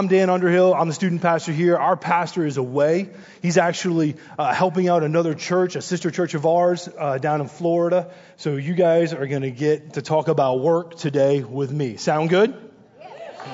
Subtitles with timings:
[0.00, 0.72] I'm Dan Underhill.
[0.72, 1.76] I'm the student pastor here.
[1.76, 3.10] Our pastor is away.
[3.42, 7.48] He's actually uh, helping out another church, a sister church of ours uh, down in
[7.48, 8.10] Florida.
[8.38, 11.98] So you guys are going to get to talk about work today with me.
[11.98, 12.54] Sound good?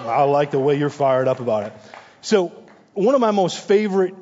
[0.05, 1.73] I like the way you're fired up about it.
[2.21, 2.53] So
[2.95, 4.15] one of my most favorite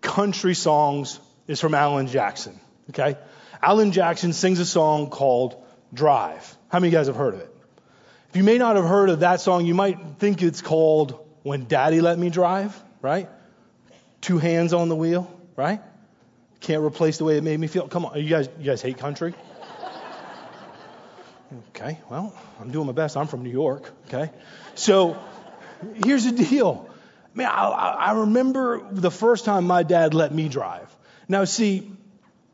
[0.00, 2.58] country songs is from Alan Jackson.
[2.90, 3.14] Okay?
[3.62, 6.56] Alan Jackson sings a song called Drive.
[6.70, 7.56] How many of you guys have heard of it?
[8.30, 11.66] If you may not have heard of that song, you might think it's called When
[11.66, 13.28] Daddy Let Me Drive, right?
[14.20, 15.80] Two hands on the wheel, right?
[16.58, 17.86] Can't replace the way it made me feel.
[17.86, 19.32] Come on, you guys, you guys hate country?
[21.68, 23.16] Okay, well, I'm doing my best.
[23.16, 24.32] I'm from New York, okay?
[24.74, 25.16] So
[26.04, 26.90] here's the deal.
[27.32, 27.68] Man, I,
[28.08, 30.92] I remember the first time my dad let me drive.
[31.28, 31.92] Now, see,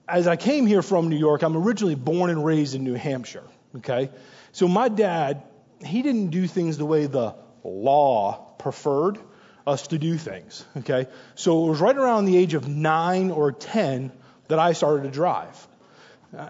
[0.06, 3.48] as I came here from New York, I'm originally born and raised in New Hampshire,
[3.78, 4.10] okay?
[4.52, 5.44] So my dad,
[5.82, 9.18] he didn't do things the way the law preferred
[9.66, 11.06] us to do things, okay?
[11.34, 14.10] So it was right around the age of nine or 10
[14.48, 15.68] that I started to drive.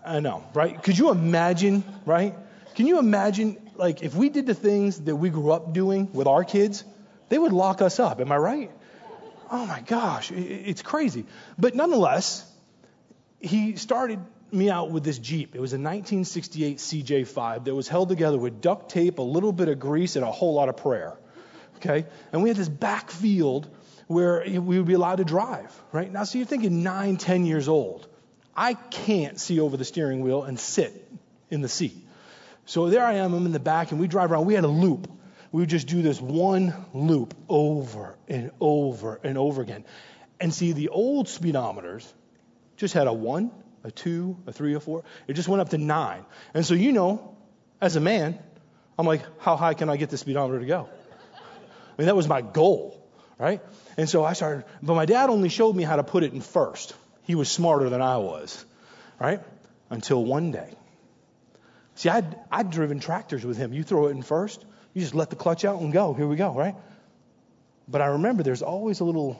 [0.04, 0.82] I know, right?
[0.82, 2.34] Could you imagine, right?
[2.74, 6.26] Can you imagine, like, if we did the things that we grew up doing with
[6.26, 6.84] our kids,
[7.28, 8.20] they would lock us up.
[8.20, 8.70] Am I right?
[9.50, 11.26] Oh my gosh, it's crazy.
[11.58, 12.50] But nonetheless,
[13.40, 15.54] he started me out with this Jeep.
[15.54, 19.68] It was a 1968 CJ5 that was held together with duct tape, a little bit
[19.68, 21.18] of grease, and a whole lot of prayer.
[21.84, 22.06] Okay?
[22.32, 23.68] And we had this back field
[24.06, 26.10] where we would be allowed to drive, right?
[26.10, 28.06] Now, so you're thinking nine, ten years old.
[28.54, 31.10] I can't see over the steering wheel and sit
[31.50, 31.96] in the seat.
[32.66, 34.46] So there I am, I'm in the back, and we drive around.
[34.46, 35.10] We had a loop.
[35.50, 39.84] We would just do this one loop over and over and over again.
[40.40, 42.06] And see, the old speedometers
[42.76, 43.50] just had a one,
[43.84, 45.04] a two, a three, a four.
[45.26, 46.24] It just went up to nine.
[46.54, 47.36] And so, you know,
[47.80, 48.38] as a man,
[48.98, 50.88] I'm like, how high can I get the speedometer to go?
[51.92, 53.06] I mean, that was my goal,
[53.38, 53.60] right?
[53.96, 56.40] And so I started, but my dad only showed me how to put it in
[56.40, 56.94] first.
[57.24, 58.64] He was smarter than I was,
[59.20, 59.40] right?
[59.90, 60.74] Until one day.
[61.94, 63.72] See, I'd, I'd driven tractors with him.
[63.72, 64.64] You throw it in first,
[64.94, 66.14] you just let the clutch out and go.
[66.14, 66.74] Here we go, right?
[67.88, 69.38] But I remember there's always a little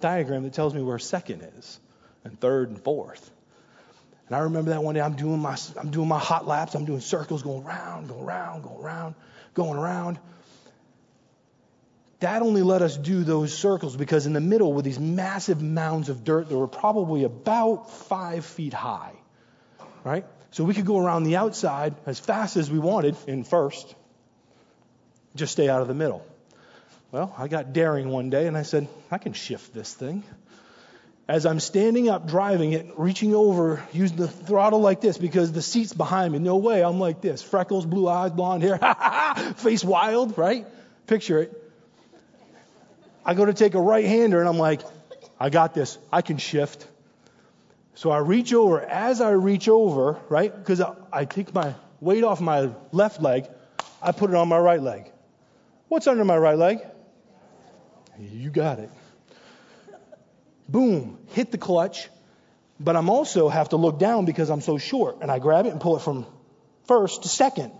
[0.00, 1.78] diagram that tells me where second is,
[2.24, 3.30] and third and fourth.
[4.26, 6.84] And I remember that one day I'm doing my I'm doing my hot laps, I'm
[6.84, 9.14] doing circles, going around, going around, going around,
[9.54, 10.18] going around.
[12.20, 16.10] Dad only let us do those circles because in the middle were these massive mounds
[16.10, 19.12] of dirt that were probably about five feet high.
[20.04, 20.26] Right?
[20.50, 23.94] So we could go around the outside as fast as we wanted in first.
[25.34, 26.26] Just stay out of the middle.
[27.10, 30.22] Well, I got daring one day and I said, I can shift this thing.
[31.26, 35.62] As I'm standing up driving it, reaching over, using the throttle like this because the
[35.62, 36.38] seat's behind me.
[36.38, 37.42] No way, I'm like this.
[37.42, 38.78] Freckles, blue eyes, blonde hair,
[39.56, 40.66] face wild, right?
[41.06, 41.59] Picture it.
[43.24, 44.82] I go to take a right hander and I'm like,
[45.38, 45.98] I got this.
[46.12, 46.86] I can shift.
[47.94, 48.80] So I reach over.
[48.80, 53.46] As I reach over, right, because I, I take my weight off my left leg,
[54.02, 55.10] I put it on my right leg.
[55.88, 56.80] What's under my right leg?
[58.18, 58.90] You got it.
[60.68, 62.08] Boom, hit the clutch,
[62.78, 65.70] but I'm also have to look down because I'm so short, and I grab it
[65.70, 66.26] and pull it from
[66.86, 67.72] first to second.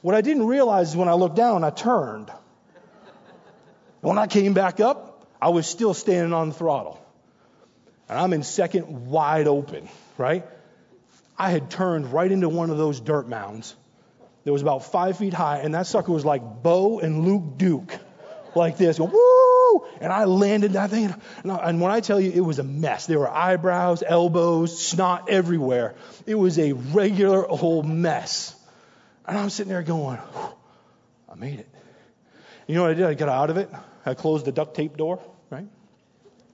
[0.00, 2.30] What I didn't realize is when I looked down, I turned.
[4.06, 7.04] When I came back up, I was still standing on the throttle.
[8.08, 10.46] And I'm in second wide open, right?
[11.36, 13.74] I had turned right into one of those dirt mounds
[14.44, 17.98] that was about five feet high, and that sucker was like Bo and Luke Duke,
[18.54, 19.86] like this, woo!
[20.00, 21.12] And I landed that thing,
[21.42, 25.96] and when I tell you it was a mess, there were eyebrows, elbows, snot everywhere.
[26.26, 28.54] It was a regular old mess.
[29.26, 30.20] And I'm sitting there going,
[31.28, 31.68] I made it.
[32.68, 33.04] You know what I did?
[33.06, 33.68] I got out of it.
[34.06, 35.20] I closed the duct tape door,
[35.50, 35.66] right?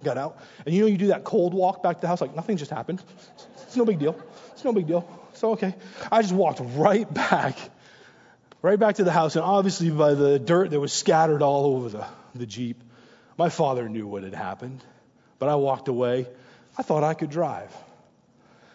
[0.02, 0.38] Got out.
[0.64, 2.70] And you know, you do that cold walk back to the house, like nothing just
[2.70, 3.02] happened.
[3.62, 4.18] It's no big deal.
[4.52, 5.08] It's no big deal.
[5.32, 5.74] It's okay.
[6.10, 7.56] I just walked right back,
[8.62, 9.36] right back to the house.
[9.36, 12.82] And obviously, by the dirt that was scattered all over the, the Jeep,
[13.38, 14.82] my father knew what had happened.
[15.38, 16.26] But I walked away.
[16.78, 17.74] I thought I could drive.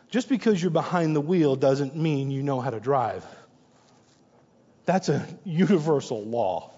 [0.10, 3.26] Just because you're behind the wheel doesn't mean you know how to drive.
[4.86, 6.72] That's a universal law.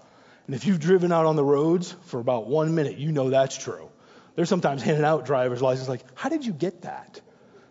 [0.50, 3.56] And if you've driven out on the roads for about one minute, you know that's
[3.56, 3.88] true.
[4.34, 7.20] They're sometimes handing out driver's license like, how did you get that?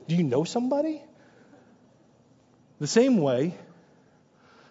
[0.07, 1.01] Do you know somebody?
[2.79, 3.53] The same way,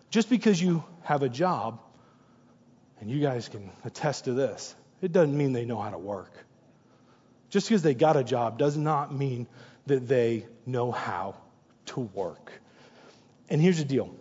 [0.09, 1.81] just because you have a job,
[2.99, 6.33] and you guys can attest to this, it doesn't mean they know how to work.
[7.51, 9.47] Just because they got a job does not mean
[9.85, 11.35] that they know how
[11.89, 12.53] to work.
[13.51, 14.17] And here's the deal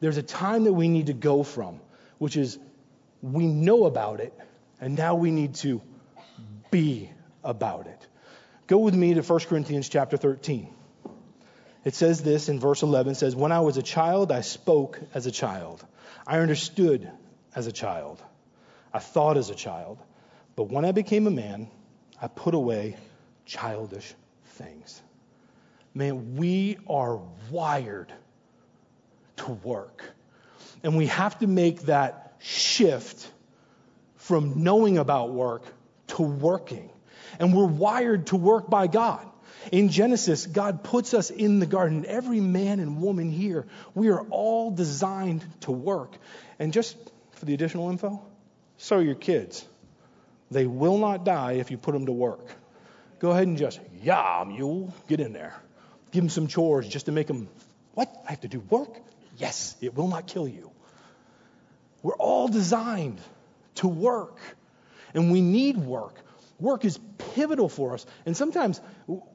[0.00, 1.78] there's a time that we need to go from,
[2.18, 2.58] which is
[3.22, 4.32] we know about it,
[4.80, 5.82] And now we need to
[6.70, 7.10] be
[7.44, 8.06] about it.
[8.66, 10.72] Go with me to 1 Corinthians chapter 13.
[11.84, 15.26] It says this in verse 11 says, When I was a child, I spoke as
[15.26, 15.84] a child.
[16.26, 17.10] I understood
[17.54, 18.22] as a child.
[18.92, 19.98] I thought as a child.
[20.56, 21.70] But when I became a man,
[22.20, 22.96] I put away
[23.44, 24.14] childish
[24.44, 25.00] things.
[25.94, 27.20] Man, we are
[27.50, 28.12] wired
[29.36, 30.04] to work.
[30.82, 33.30] And we have to make that shift
[34.16, 35.62] from knowing about work
[36.08, 36.90] to working.
[37.38, 39.26] And we're wired to work by God.
[39.72, 42.04] In Genesis, God puts us in the garden.
[42.06, 46.16] Every man and woman here, we are all designed to work.
[46.58, 46.96] And just
[47.32, 48.22] for the additional info,
[48.78, 49.66] so are your kids.
[50.50, 52.46] They will not die if you put them to work.
[53.18, 55.54] Go ahead and just, yeah, mule, get in there.
[56.10, 57.48] Give them some chores just to make them,
[57.94, 58.10] what?
[58.26, 58.96] I have to do work?
[59.36, 60.70] Yes, it will not kill you.
[62.02, 63.20] We're all designed
[63.76, 64.38] to work,
[65.14, 66.14] and we need work.
[66.58, 66.98] Work is
[67.34, 68.04] pivotal for us.
[68.26, 68.80] And sometimes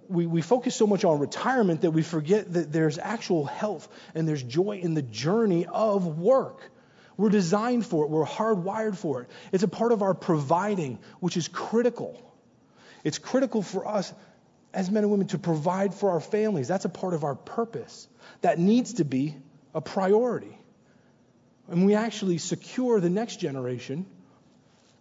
[0.08, 4.28] we, we focus so much on retirement that we forget that there's actual health and
[4.28, 6.72] there's joy in the journey of work.
[7.18, 9.30] We're designed for it, we're hardwired for it.
[9.52, 12.22] It's a part of our providing, which is critical.
[13.04, 14.14] It's critical for us
[14.74, 16.68] as men and women to provide for our families.
[16.68, 18.08] That's a part of our purpose.
[18.42, 19.36] That needs to be
[19.74, 20.58] a priority.
[21.70, 24.06] And we actually secure the next generation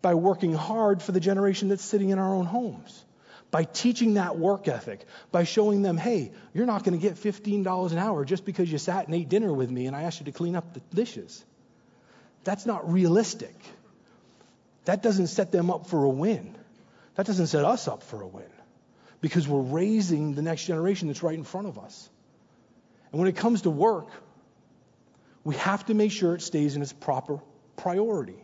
[0.02, 3.04] by working hard for the generation that's sitting in our own homes.
[3.50, 7.92] By teaching that work ethic, by showing them, hey, you're not going to get $15
[7.92, 10.26] an hour just because you sat and ate dinner with me and I asked you
[10.26, 11.44] to clean up the dishes.
[12.42, 13.54] That's not realistic.
[14.86, 16.56] That doesn't set them up for a win.
[17.14, 18.50] That doesn't set us up for a win
[19.20, 22.08] because we're raising the next generation that's right in front of us.
[23.10, 24.08] And when it comes to work,
[25.44, 27.38] we have to make sure it stays in its proper
[27.76, 28.38] priority.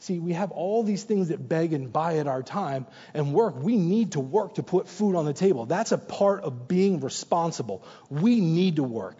[0.00, 3.56] See, we have all these things that beg and buy at our time and work.
[3.56, 5.66] We need to work to put food on the table.
[5.66, 7.84] That's a part of being responsible.
[8.08, 9.16] We need to work.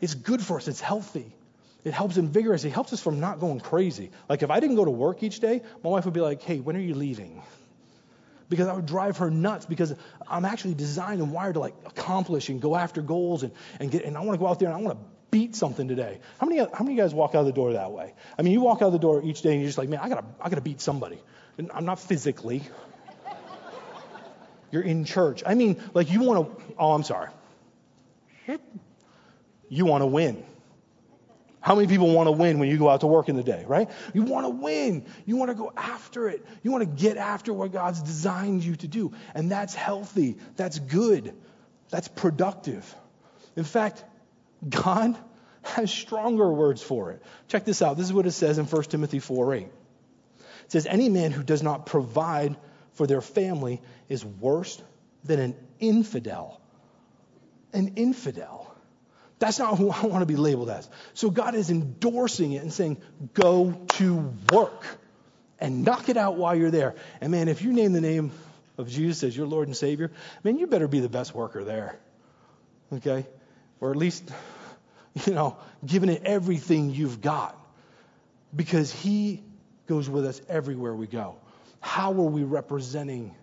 [0.00, 1.34] It's good for us, it's healthy.
[1.82, 2.64] It helps invigorate us.
[2.64, 4.10] It helps us from not going crazy.
[4.28, 6.60] Like if I didn't go to work each day, my wife would be like, hey,
[6.60, 7.42] when are you leaving?
[8.50, 9.94] Because I would drive her nuts because
[10.28, 14.04] I'm actually designed and wired to like accomplish and go after goals and, and get
[14.04, 16.18] and I want to go out there and I want to beat something today.
[16.38, 18.12] How many how many of you guys walk out of the door that way?
[18.36, 20.00] I mean, you walk out of the door each day and you're just like, man,
[20.02, 21.18] I gotta I gotta beat somebody.
[21.56, 22.62] And I'm not physically.
[24.70, 25.42] You're in church.
[25.44, 26.64] I mean, like you want to.
[26.78, 27.30] Oh, I'm sorry.
[29.68, 30.44] You want to win.
[31.60, 33.64] How many people want to win when you go out to work in the day,
[33.66, 33.90] right?
[34.14, 35.04] You want to win.
[35.26, 36.46] You want to go after it.
[36.62, 39.12] You want to get after what God's designed you to do.
[39.34, 40.38] And that's healthy.
[40.56, 41.34] That's good.
[41.90, 42.94] That's productive.
[43.56, 44.04] In fact,
[44.66, 45.18] God
[45.62, 47.22] has stronger words for it.
[47.48, 47.98] Check this out.
[47.98, 49.62] This is what it says in 1 Timothy 4 8.
[49.62, 49.72] It
[50.68, 52.56] says, Any man who does not provide
[52.94, 54.80] for their family is worse
[55.24, 56.60] than an infidel.
[57.74, 58.59] An infidel.
[59.40, 60.88] That's not who I want to be labeled as.
[61.14, 62.98] So God is endorsing it and saying,
[63.32, 64.84] go to work
[65.58, 66.94] and knock it out while you're there.
[67.22, 68.32] And man, if you name the name
[68.76, 70.12] of Jesus as your Lord and Savior,
[70.44, 71.98] man, you better be the best worker there.
[72.92, 73.26] Okay?
[73.80, 74.30] Or at least,
[75.24, 77.58] you know, giving it everything you've got.
[78.54, 79.42] Because He
[79.86, 81.36] goes with us everywhere we go.
[81.80, 83.34] How are we representing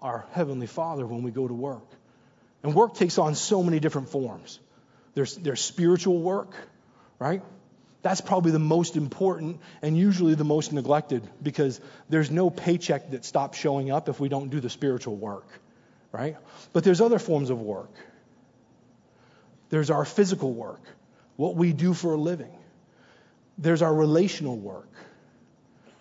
[0.00, 1.84] our Heavenly Father when we go to work?
[2.62, 4.58] And work takes on so many different forms.
[5.16, 6.54] There's, there's spiritual work,
[7.18, 7.42] right?
[8.02, 11.80] That's probably the most important and usually the most neglected because
[12.10, 15.48] there's no paycheck that stops showing up if we don't do the spiritual work,
[16.12, 16.36] right?
[16.74, 17.94] But there's other forms of work.
[19.70, 20.82] There's our physical work,
[21.36, 22.54] what we do for a living.
[23.56, 24.92] There's our relational work,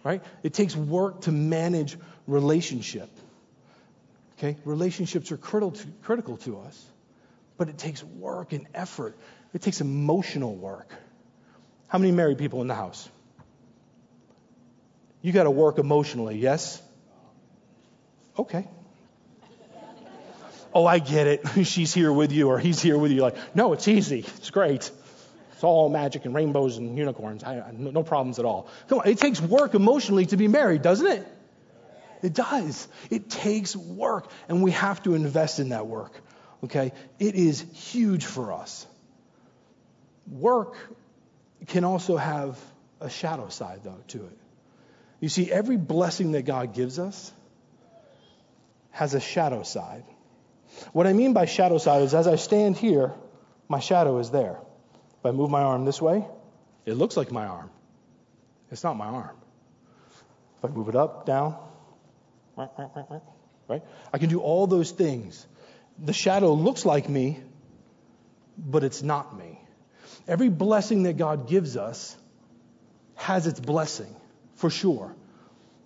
[0.04, 0.22] right?
[0.44, 3.10] It takes work to manage relationship.
[4.38, 4.58] Okay?
[4.66, 6.86] Relationships are critical to, critical to us.
[7.58, 9.18] But it takes work and effort.
[9.54, 10.92] It takes emotional work.
[11.88, 13.08] How many married people in the house?
[15.22, 16.82] You got to work emotionally, yes?
[18.38, 18.68] Okay.
[20.74, 21.42] Oh, I get it.
[21.66, 23.22] She's here with you or he's here with you.
[23.22, 24.20] Like, no, it's easy.
[24.20, 24.92] It's great.
[25.54, 27.46] It's all magic and rainbows and unicorns.
[27.46, 28.68] I, no, no problems at all.
[28.90, 31.26] Come on, it takes work emotionally to be married, doesn't it?
[32.22, 32.88] It does.
[33.10, 36.12] It takes work, and we have to invest in that work.
[36.66, 36.92] Okay?
[37.20, 38.86] It is huge for us.
[40.30, 40.76] Work
[41.68, 42.60] can also have
[43.00, 44.38] a shadow side, though, to it.
[45.20, 47.32] You see, every blessing that God gives us
[48.92, 50.04] has a shadow side.
[50.92, 53.14] What I mean by shadow side is as I stand here,
[53.68, 54.58] my shadow is there.
[55.20, 56.26] If I move my arm this way,
[56.86, 57.70] it looks like my arm.
[58.72, 59.36] It's not my arm.
[60.58, 61.56] If I move it up, down,
[63.68, 63.84] right?
[64.14, 65.46] I can do all those things.
[66.00, 67.40] The shadow looks like me,
[68.58, 69.60] but it's not me.
[70.28, 72.16] Every blessing that God gives us
[73.16, 74.14] has its blessing,
[74.56, 75.16] for sure.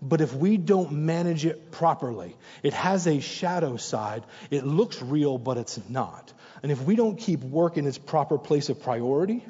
[0.02, 4.24] But if we don't manage it properly, it has a shadow side.
[4.50, 6.32] It looks real, but it's not.
[6.64, 9.46] And if we don't keep work in its proper place of priority,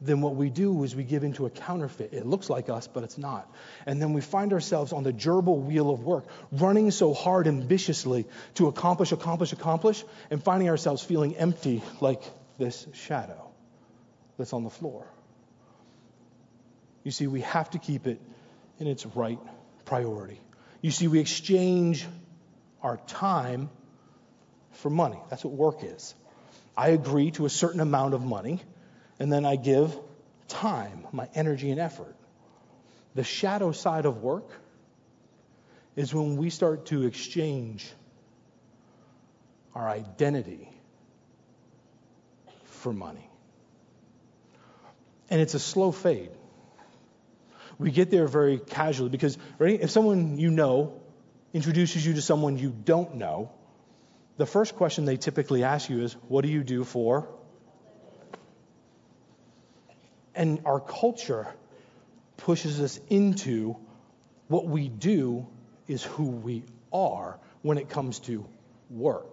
[0.00, 2.12] then what we do is we give into a counterfeit.
[2.12, 3.52] It looks like us, but it's not.
[3.84, 7.64] And then we find ourselves on the gerbil wheel of work, running so hard and
[7.64, 12.22] viciously to accomplish, accomplish, accomplish, and finding ourselves feeling empty like
[12.58, 13.50] this shadow
[14.36, 15.06] that's on the floor.
[17.02, 18.20] You see, we have to keep it
[18.78, 19.38] in its right
[19.84, 20.40] priority.
[20.80, 22.06] You see, we exchange
[22.82, 23.70] our time
[24.72, 25.18] for money.
[25.28, 26.14] That's what work is.
[26.76, 28.60] I agree to a certain amount of money
[29.18, 29.96] and then I give
[30.48, 32.16] time, my energy and effort.
[33.14, 34.50] The shadow side of work
[35.96, 37.90] is when we start to exchange
[39.74, 40.70] our identity
[42.64, 43.28] for money.
[45.30, 46.30] And it's a slow fade.
[47.78, 51.00] We get there very casually because, right, if someone you know
[51.52, 53.52] introduces you to someone you don't know,
[54.36, 57.28] the first question they typically ask you is, What do you do for
[60.38, 61.48] and our culture
[62.36, 63.76] pushes us into
[64.46, 65.46] what we do
[65.88, 68.46] is who we are when it comes to
[68.88, 69.26] work.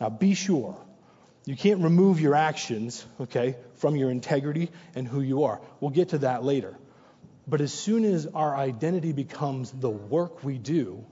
[0.00, 0.78] Now, be sure
[1.44, 5.60] you can't remove your actions, okay, from your integrity and who you are.
[5.78, 6.74] We'll get to that later.
[7.46, 11.04] But as soon as our identity becomes the work we do,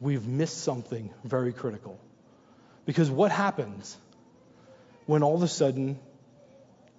[0.00, 2.00] we've missed something very critical.
[2.86, 3.98] Because what happens
[5.04, 5.98] when all of a sudden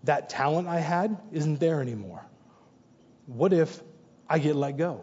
[0.04, 2.26] that talent I had isn't there anymore?
[3.26, 3.82] What if
[4.30, 5.02] I get let go?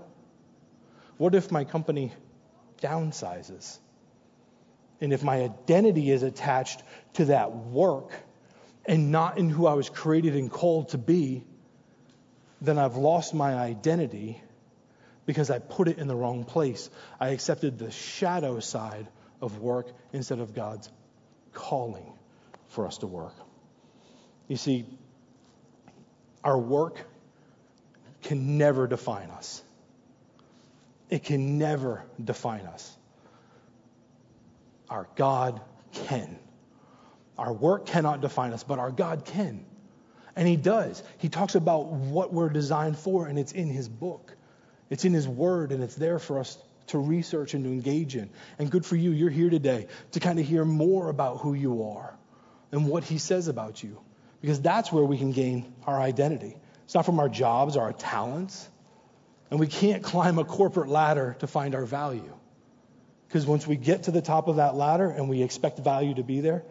[1.17, 2.13] What if my company
[2.81, 3.79] downsizes?
[5.01, 6.83] And if my identity is attached
[7.15, 8.13] to that work
[8.87, 11.45] and not in who I was created and called to be,
[12.61, 14.41] then I've lost my identity
[15.27, 16.91] because I put it in the wrong place.
[17.21, 19.07] I accepted the shadow side
[19.41, 20.91] of work instead of God's
[21.53, 22.13] calling
[22.69, 23.35] for us to work.
[24.49, 24.85] You see,
[26.43, 26.99] our work
[28.23, 29.63] can never define us.
[31.11, 32.97] It can never define us.
[34.91, 35.61] Our God
[35.93, 36.39] can.
[37.39, 39.65] Our work cannot define us, but our God can.
[40.37, 41.03] And He does.
[41.19, 44.35] He talks about what we're designed for, and it's in His book.
[44.91, 46.59] It's in His Word, and it's there for us
[46.89, 48.29] to research and to engage in.
[48.59, 51.91] And good for you, you're here today to kind of hear more about who you
[51.91, 52.15] are
[52.73, 54.01] and what He says about you
[54.45, 56.55] because that's where we can gain our identity.
[56.85, 58.69] It's not from our jobs or our talents.
[59.51, 62.31] And we can't climb a corporate ladder to find our value.
[63.27, 66.23] Because once we get to the top of that ladder and we expect value to
[66.23, 66.63] be there,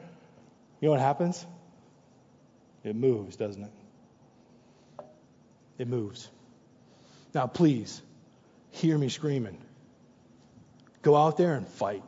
[0.82, 1.44] you know what happens?
[2.84, 3.72] It moves, doesn't it?
[5.80, 6.30] It moves.
[7.34, 8.04] Now, please,
[8.70, 9.58] hear me screaming.
[11.02, 12.04] Go out there and fight.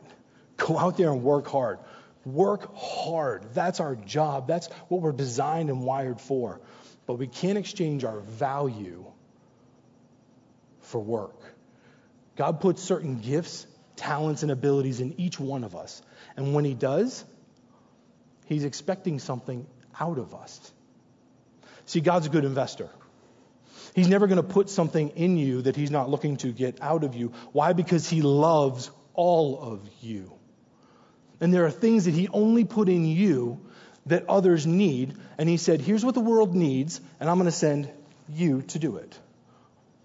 [0.58, 1.80] Go out there and work hard.
[2.26, 3.54] Work hard.
[3.54, 4.48] That's our job.
[4.48, 6.60] That's what we're designed and wired for.
[7.06, 9.06] But we can't exchange our value
[10.80, 11.40] for work.
[12.34, 13.64] God puts certain gifts,
[13.94, 16.02] talents, and abilities in each one of us.
[16.36, 17.24] And when He does,
[18.46, 19.64] He's expecting something
[19.98, 20.72] out of us.
[21.84, 22.90] See, God's a good investor.
[23.94, 27.04] He's never going to put something in you that He's not looking to get out
[27.04, 27.32] of you.
[27.52, 27.72] Why?
[27.72, 30.35] Because He loves all of you.
[31.40, 33.60] And there are things that He only put in you
[34.06, 35.14] that others need.
[35.38, 37.90] And He said, Here's what the world needs, and I'm going to send
[38.28, 39.18] you to do it.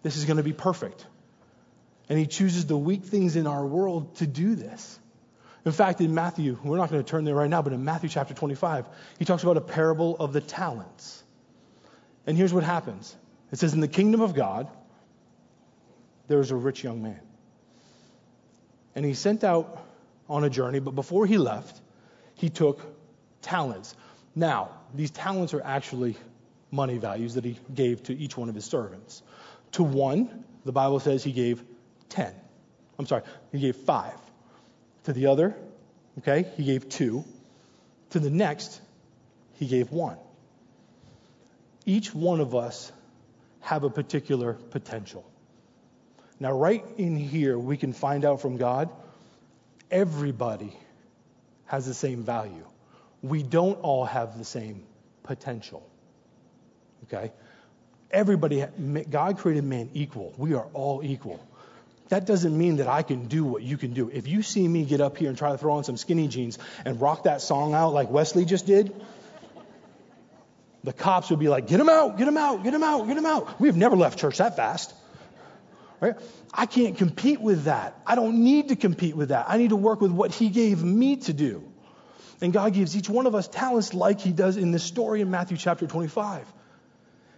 [0.04, 1.06] This is going to be perfect.
[2.10, 5.00] And He chooses the weak things in our world to do this.
[5.64, 8.10] In fact, in Matthew, we're not going to turn there right now, but in Matthew
[8.10, 8.86] chapter 25,
[9.20, 11.24] He talks about a parable of the talents.
[12.26, 13.16] And here's what happens
[13.52, 14.68] it says, In the kingdom of God,
[16.28, 17.20] there was a rich young man.
[18.96, 19.86] And he sent out
[20.32, 21.80] on a journey, but before he left,
[22.36, 22.80] he took
[23.42, 23.96] talents.
[24.34, 26.16] Now, these talents are actually
[26.72, 29.22] money values that he gave to each one of his servants.
[29.74, 31.62] To one, the Bible says he gave
[32.10, 32.34] 10.
[32.98, 34.18] I'm sorry, he gave five.
[35.04, 35.56] To the other,
[36.20, 37.26] okay, he gave two.
[38.12, 38.80] To the next,
[39.56, 40.18] he gave one.
[41.86, 42.92] Each one of us
[43.60, 45.26] have a particular potential.
[46.40, 48.90] Now, right in here, we can find out from God
[49.92, 50.76] everybody
[51.66, 52.66] has the same value.
[53.22, 54.84] We don't all have the same
[55.24, 55.88] potential.
[57.06, 57.32] Okay?
[58.10, 58.66] Everybody,
[59.10, 60.34] God created man equal.
[60.38, 61.46] We are all equal.
[62.10, 64.10] That doesn't mean that I can do what you can do.
[64.10, 66.60] If you see me get up here and try to throw on some skinny jeans
[66.84, 68.94] and rock that song out like Wesley just did,
[70.84, 73.16] the cops would be like, get him out, get him out, get him out, get
[73.16, 73.62] him out.
[73.62, 74.94] We've never left church that fast.
[76.01, 76.15] Right?
[76.51, 77.96] I can't compete with that.
[78.08, 79.46] I don't need to compete with that.
[79.48, 81.72] I need to work with what he gave me to do.
[82.41, 85.29] And God gives each one of us talents like he does in this story in
[85.29, 86.51] Matthew chapter 25.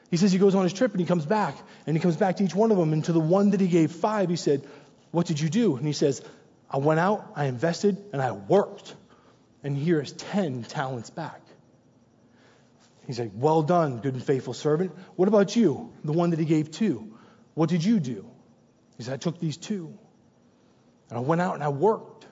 [0.09, 2.37] He says he goes on his trip and he comes back, and he comes back
[2.37, 2.93] to each one of them.
[2.93, 4.65] And to the one that he gave five, he said,
[5.11, 5.75] What did you do?
[5.75, 6.21] And he says,
[6.69, 8.95] I went out, I invested, and I worked.
[9.63, 11.41] And here is 10 talents back.
[13.07, 14.93] He's like, Well done, good and faithful servant.
[15.17, 17.17] What about you, the one that he gave two?
[17.55, 18.32] What did you do?
[19.03, 19.93] He said, I took these two,
[21.09, 22.25] and I went out and I worked,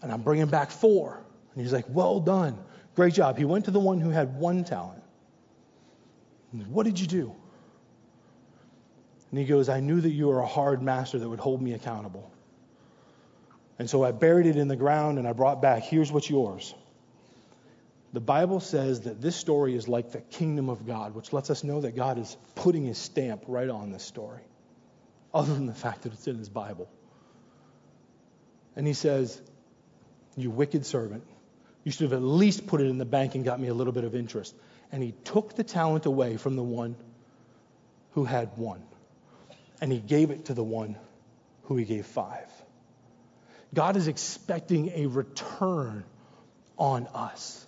[0.00, 1.20] and I'm bringing back four.
[1.52, 2.56] And he's like, Well done,
[2.94, 3.36] great job.
[3.36, 5.02] He went to the one who had one talent.
[6.68, 7.34] What did you do?
[9.32, 11.72] And he goes, I knew that you were a hard master that would hold me
[11.72, 12.30] accountable.
[13.80, 16.72] And so I buried it in the ground and I brought back, here's what's yours.
[18.12, 21.64] The Bible says that this story is like the kingdom of God, which lets us
[21.64, 24.42] know that God is putting his stamp right on this story,
[25.36, 26.88] other than the fact that it's in his Bible.
[28.74, 29.40] And he says,
[30.36, 31.24] You wicked servant,
[31.84, 33.92] you should have at least put it in the bank and got me a little
[33.92, 34.54] bit of interest
[34.92, 36.96] and he took the talent away from the one
[38.12, 38.82] who had one,
[39.80, 40.96] and he gave it to the one
[41.64, 42.50] who he gave five.
[43.74, 46.04] God is expecting a return
[46.78, 47.66] on us.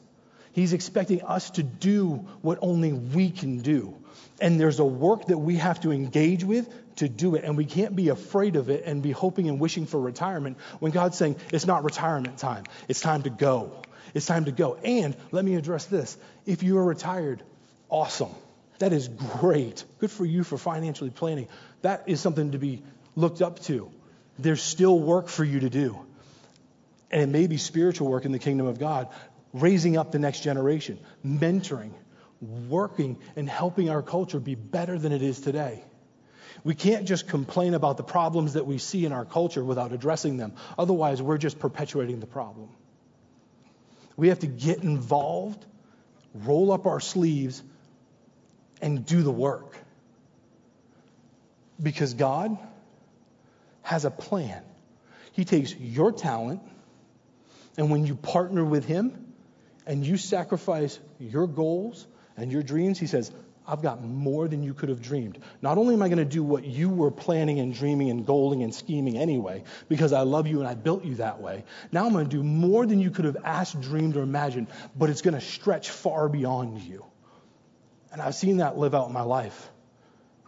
[0.52, 3.96] He's expecting us to do what only we can do.
[4.40, 7.44] And there's a work that we have to engage with to do it.
[7.44, 10.92] And we can't be afraid of it and be hoping and wishing for retirement when
[10.92, 12.64] God's saying it's not retirement time.
[12.86, 13.82] It's time to go.
[14.14, 14.76] It's time to go.
[14.82, 16.16] And let me address this.
[16.46, 17.42] If you are retired,
[17.88, 18.34] awesome.
[18.78, 19.84] That is great.
[19.98, 21.48] Good for you for financially planning.
[21.82, 22.82] That is something to be
[23.16, 23.90] looked up to.
[24.38, 25.98] There's still work for you to do.
[27.10, 29.08] And it may be spiritual work in the kingdom of God,
[29.52, 31.92] raising up the next generation, mentoring,
[32.40, 35.82] working, and helping our culture be better than it is today.
[36.64, 40.36] We can't just complain about the problems that we see in our culture without addressing
[40.36, 40.54] them.
[40.78, 42.68] Otherwise, we're just perpetuating the problem.
[44.16, 45.64] We have to get involved,
[46.34, 47.62] roll up our sleeves,
[48.82, 49.76] and do the work.
[51.80, 52.58] Because God
[53.82, 54.62] has a plan.
[55.32, 56.60] He takes your talent,
[57.76, 59.32] and when you partner with Him
[59.86, 63.30] and you sacrifice your goals and your dreams, He says,
[63.68, 65.38] I've got more than you could have dreamed.
[65.60, 68.64] Not only am I going to do what you were planning and dreaming and goaling
[68.64, 72.12] and scheming anyway, because I love you and I built you that way, now I'm
[72.12, 75.34] going to do more than you could have asked, dreamed, or imagined, but it's going
[75.34, 77.04] to stretch far beyond you.
[78.10, 79.70] And I've seen that live out in my life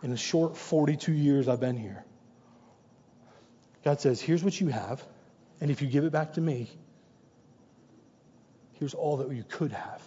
[0.02, 2.02] in the short 42 years I've been here.
[3.84, 5.04] God says, Here's what you have,
[5.60, 6.70] and if you give it back to me,
[8.78, 10.00] here's all that you could have.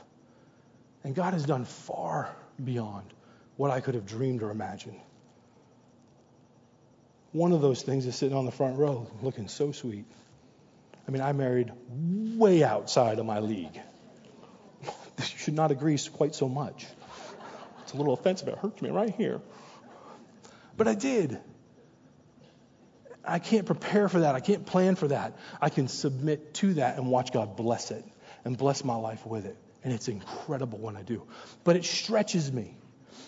[1.04, 3.06] And God has done far beyond
[3.58, 4.99] what I could have dreamed or imagined.
[7.32, 10.06] One of those things is sitting on the front row looking so sweet.
[11.08, 13.80] I mean, I married way outside of my league.
[14.86, 16.86] you should not agree quite so much.
[17.82, 18.47] It's a little offensive.
[18.47, 19.41] It hurts me right here.
[20.78, 21.39] But I did.
[23.26, 24.36] I can't prepare for that.
[24.36, 25.38] I can't plan for that.
[25.62, 28.04] I can submit to that and watch God bless it
[28.43, 29.58] and bless my life with it.
[29.84, 31.24] And it's incredible when I do.
[31.63, 32.76] But it stretches me.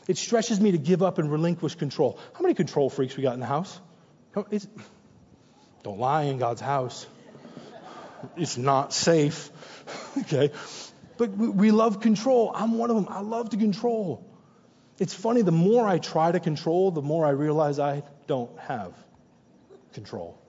[0.07, 2.19] It stretches me to give up and relinquish control.
[2.33, 3.79] How many control freaks we got in the house?
[4.51, 4.67] It's,
[5.83, 7.07] don't lie in God's house.
[8.37, 9.49] It's not safe.
[10.19, 10.51] okay?
[11.17, 12.51] But we love control.
[12.53, 13.07] I'm one of them.
[13.09, 14.25] I love to control.
[14.99, 18.93] It's funny, the more I try to control, the more I realize I don't have
[19.93, 20.39] control.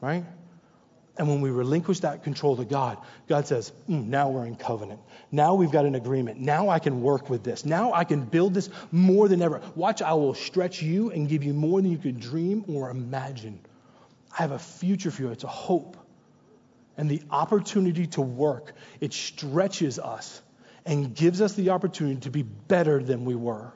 [0.00, 0.24] Right?
[1.18, 5.00] And when we relinquish that control to God, God says, mm, now we're in covenant.
[5.32, 6.38] Now we've got an agreement.
[6.38, 7.66] Now I can work with this.
[7.66, 9.60] Now I can build this more than ever.
[9.74, 13.58] Watch, I will stretch you and give you more than you could dream or imagine.
[14.32, 15.30] I have a future for you.
[15.30, 15.96] It's a hope.
[16.96, 20.40] And the opportunity to work, it stretches us
[20.86, 23.72] and gives us the opportunity to be better than we were.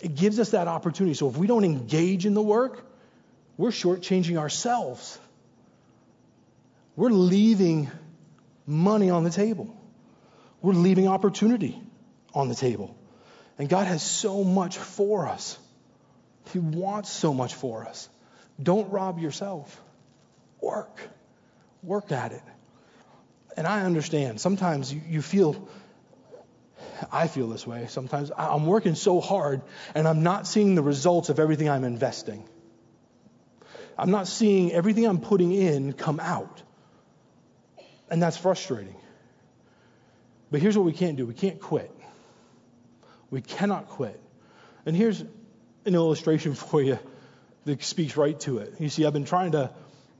[0.00, 1.14] It gives us that opportunity.
[1.14, 2.86] So if we don't engage in the work,
[3.58, 5.18] we're shortchanging ourselves
[6.96, 7.90] we're leaving
[8.66, 9.74] money on the table.
[10.60, 11.80] We're leaving opportunity
[12.34, 12.96] on the table.
[13.58, 15.58] And God has so much for us.
[16.52, 18.08] He wants so much for us.
[18.62, 19.80] Don't rob yourself.
[20.60, 21.00] Work.
[21.82, 22.42] Work at it.
[23.56, 24.40] And I understand.
[24.40, 25.68] Sometimes you, you feel,
[27.10, 28.30] I feel this way sometimes.
[28.36, 29.62] I'm working so hard
[29.94, 32.48] and I'm not seeing the results of everything I'm investing.
[33.98, 36.62] I'm not seeing everything I'm putting in come out.
[38.12, 38.94] And that's frustrating.
[40.50, 41.90] But here's what we can't do we can't quit.
[43.30, 44.20] We cannot quit.
[44.84, 46.98] And here's an illustration for you
[47.64, 48.74] that speaks right to it.
[48.78, 49.70] You see, I've been trying to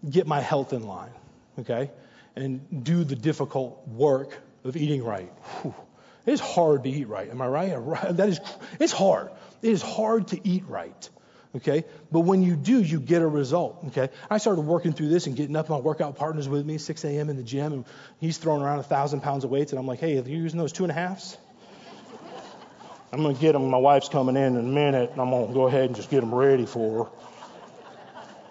[0.08, 1.10] get my health in line,
[1.58, 1.90] okay,
[2.34, 5.30] and do the difficult work of eating right.
[5.60, 5.74] Whew.
[6.24, 7.28] It is hard to eat right.
[7.28, 8.16] Am I right?
[8.16, 8.40] That is,
[8.80, 9.32] it's hard.
[9.60, 11.10] It is hard to eat right.
[11.54, 11.84] Okay?
[12.10, 13.84] But when you do, you get a result.
[13.88, 14.08] Okay?
[14.30, 15.68] I started working through this and getting up.
[15.68, 17.28] My workout partner's with me, 6 a.m.
[17.28, 17.84] in the gym, and
[18.20, 20.58] he's throwing around a thousand pounds of weights, and I'm like, hey, are you using
[20.58, 21.36] those two and a halves?
[23.12, 23.68] I'm gonna get them.
[23.68, 26.20] My wife's coming in in a minute, and I'm gonna go ahead and just get
[26.20, 27.10] them ready for her.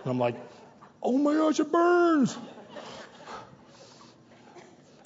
[0.04, 0.36] And I'm like,
[1.02, 2.38] oh my gosh, it burns.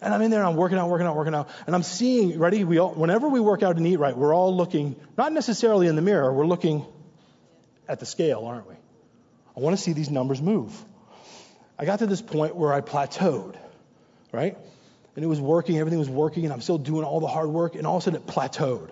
[0.02, 1.50] And I'm in there and I'm working out, working out, working out.
[1.66, 2.64] And I'm seeing, ready?
[2.64, 5.96] We all, whenever we work out and eat right, we're all looking, not necessarily in
[5.96, 6.86] the mirror, we're looking
[7.88, 8.76] at the scale, aren't we?
[9.56, 10.74] I want to see these numbers move.
[11.78, 13.56] I got to this point where I plateaued,
[14.32, 14.58] right?
[15.16, 17.76] And it was working, everything was working, and I'm still doing all the hard work,
[17.76, 18.92] and all of a sudden it plateaued.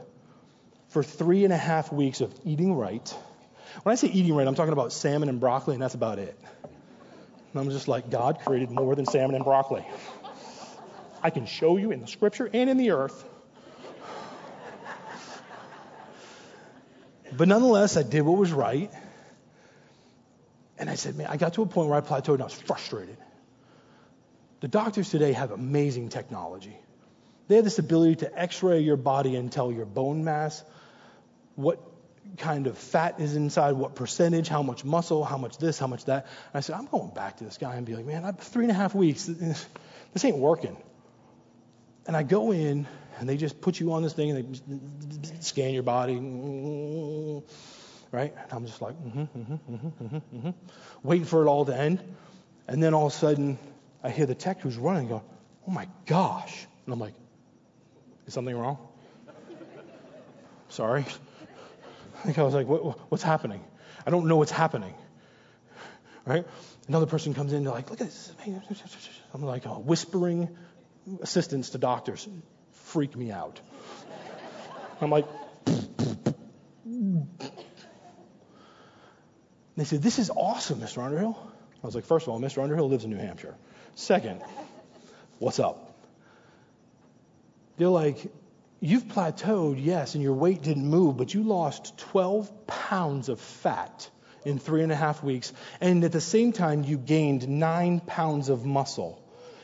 [0.89, 3.15] For three and a half weeks of eating right.
[3.83, 6.37] When I say eating right, I'm talking about salmon and broccoli, and that's about it.
[6.63, 9.85] And I'm just like, God created more than salmon and broccoli.
[11.21, 13.25] I can show you in the scripture and in the earth.
[17.37, 18.91] But nonetheless, I did what was right.
[20.77, 22.53] And I said, man, I got to a point where I plateaued and I was
[22.53, 23.17] frustrated.
[24.61, 26.75] The doctors today have amazing technology.
[27.47, 30.63] They have this ability to x ray your body and tell your bone mass,
[31.55, 31.79] what
[32.37, 36.05] kind of fat is inside, what percentage, how much muscle, how much this, how much
[36.05, 36.25] that.
[36.25, 38.63] And I said, I'm going back to this guy and be like, man, I'm three
[38.63, 39.25] and a half weeks.
[39.25, 40.77] This ain't working.
[42.07, 42.87] And I go in,
[43.19, 46.15] and they just put you on this thing, and they scan your body,
[48.11, 48.33] right?
[48.35, 50.49] And I'm just like, mm-hmm, mm-hmm, mm-hmm, mm-hmm, mm-hmm,
[51.03, 52.01] waiting for it all to end.
[52.67, 53.57] And then all of a sudden,
[54.03, 55.23] I hear the tech who's running go,
[55.67, 56.65] oh my gosh.
[56.85, 57.13] And I'm like,
[58.25, 58.77] is something wrong?
[60.69, 61.01] Sorry.
[62.19, 63.63] I think I was like, what, what's happening?
[64.05, 64.93] I don't know what's happening.
[66.25, 66.45] Right?
[66.87, 68.33] Another person comes in, they're like, look at this.
[69.33, 70.55] I'm like, oh, whispering
[71.21, 72.27] assistants to doctors
[72.93, 73.59] freak me out.
[75.01, 75.25] I'm like,
[79.75, 81.03] they said, This is awesome, Mr.
[81.03, 81.35] Underhill.
[81.83, 82.61] I was like, First of all, Mr.
[82.61, 83.55] Underhill lives in New Hampshire.
[83.95, 84.43] Second,
[85.39, 85.97] what's up?
[87.77, 88.31] They're like,
[88.79, 94.07] You've plateaued, yes, and your weight didn't move, but you lost 12 pounds of fat
[94.45, 95.51] in three and a half weeks.
[95.81, 99.22] And at the same time, you gained nine pounds of muscle.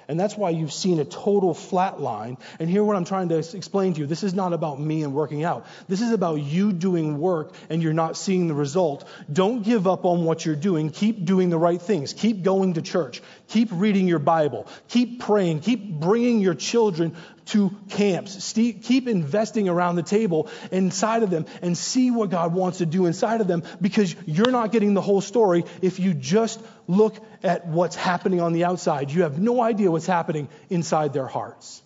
[0.10, 2.40] And that's why you've seen a total flat line.
[2.60, 5.14] And here, what I'm trying to explain to you this is not about me and
[5.14, 5.68] working out.
[5.88, 9.08] This is about you doing work and you're not seeing the result.
[9.32, 10.90] Don't give up on what you're doing.
[10.90, 12.14] Keep doing the right things.
[12.14, 13.22] Keep going to church.
[13.50, 14.66] Keep reading your Bible.
[14.88, 15.60] Keep praying.
[15.60, 17.16] Keep bringing your children
[17.50, 18.54] to camps.
[18.54, 23.06] Keep investing around the table inside of them and see what God wants to do
[23.06, 27.68] inside of them because you're not getting the whole story if you just look at
[27.68, 29.12] what's happening on the outside.
[29.12, 31.82] You have no idea what's happening inside their hearts.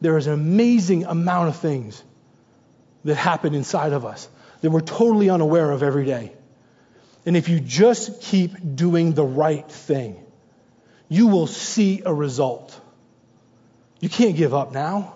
[0.00, 2.02] There is an amazing amount of things
[3.04, 4.28] that happen inside of us
[4.60, 6.32] that we're totally unaware of every day.
[7.24, 10.24] And if you just keep doing the right thing,
[11.08, 12.78] you will see a result.
[14.00, 15.14] You can't give up now.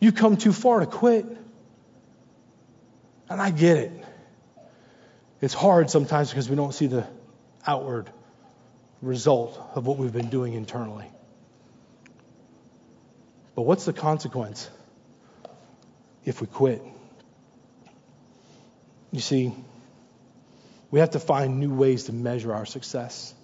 [0.00, 1.24] You've come too far to quit.
[3.28, 3.92] And I get it.
[5.40, 7.06] It's hard sometimes because we don't see the
[7.66, 8.10] outward
[9.00, 11.10] result of what we've been doing internally.
[13.54, 14.68] But what's the consequence
[16.24, 16.82] if we quit?
[19.10, 19.52] You see,
[20.90, 23.34] we have to find new ways to measure our success.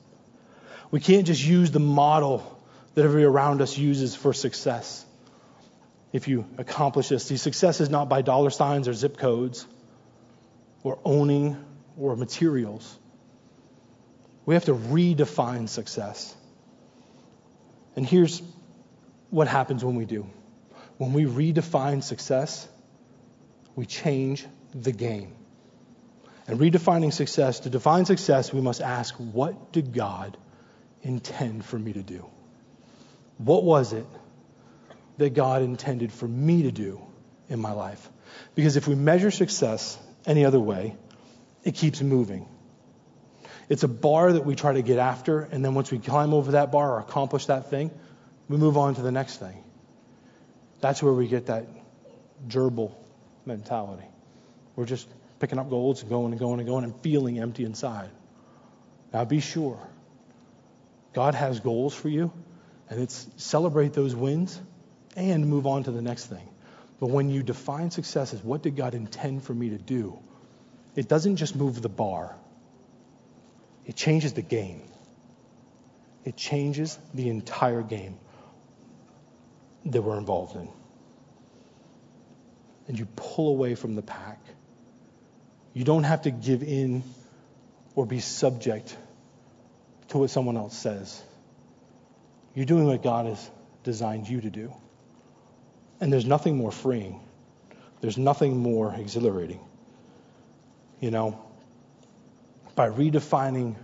[0.90, 2.57] We can't just use the model
[2.94, 5.04] that everybody around us uses for success.
[6.12, 9.66] If you accomplish this, the success is not by dollar signs or zip codes
[10.82, 11.56] or owning
[11.98, 12.98] or materials.
[14.46, 16.34] We have to redefine success.
[17.96, 18.42] And here's
[19.30, 20.26] what happens when we do
[20.98, 22.68] when we redefine success,
[23.76, 25.34] we change the game.
[26.48, 30.36] And redefining success, to define success, we must ask, what did God
[31.02, 32.28] intend for me to do?
[33.38, 34.06] What was it
[35.16, 37.00] that God intended for me to do
[37.48, 38.08] in my life?
[38.54, 40.96] Because if we measure success any other way,
[41.64, 42.48] it keeps moving.
[43.68, 46.52] It's a bar that we try to get after, and then once we climb over
[46.52, 47.90] that bar or accomplish that thing,
[48.48, 49.62] we move on to the next thing.
[50.80, 51.66] That's where we get that
[52.48, 52.92] gerbil
[53.44, 54.06] mentality.
[54.76, 58.10] We're just picking up golds and going and going and going and feeling empty inside.
[59.12, 59.78] Now be sure,
[61.12, 62.32] God has goals for you,
[62.90, 64.60] and it's celebrate those wins
[65.16, 66.48] and move on to the next thing.
[67.00, 70.18] But when you define success as what did God intend for me to do,
[70.96, 72.34] it doesn't just move the bar,
[73.86, 74.82] it changes the game.
[76.24, 78.18] It changes the entire game
[79.86, 80.68] that we're involved in.
[82.86, 84.38] And you pull away from the pack.
[85.72, 87.02] You don't have to give in
[87.94, 88.94] or be subject
[90.08, 91.22] to what someone else says.
[92.54, 93.50] You're doing what God has
[93.84, 94.72] designed you to do.
[96.00, 97.20] And there's nothing more freeing.
[98.00, 99.60] There's nothing more exhilarating.
[101.00, 101.40] You know,
[102.74, 103.76] by redefining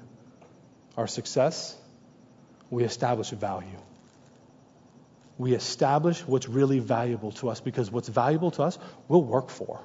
[0.96, 1.76] our success,
[2.70, 3.78] we establish value.
[5.36, 9.80] We establish what's really valuable to us because what's valuable to us, we'll work for.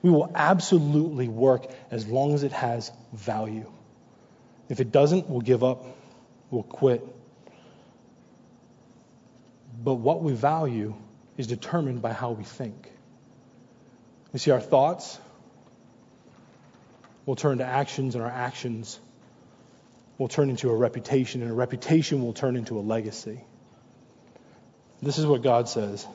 [0.00, 3.70] We will absolutely work as long as it has value.
[4.68, 5.84] If it doesn't, we'll give up,
[6.50, 7.04] we'll quit.
[9.82, 10.94] But what we value
[11.36, 12.90] is determined by how we think.
[14.32, 15.18] You see, our thoughts
[17.26, 18.98] will turn to actions, and our actions
[20.18, 23.40] will turn into a reputation, and a reputation will turn into a legacy.
[25.02, 26.06] This is what God says